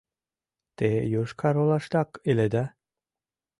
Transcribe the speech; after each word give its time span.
—Те 0.77 0.89
Йошкар-Олаштак 1.13 2.09
иледа? 2.29 2.63